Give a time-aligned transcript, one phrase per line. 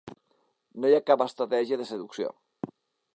[0.85, 2.33] No hi ha cap estratègia de seducció.